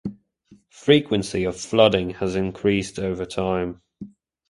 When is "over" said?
2.97-3.23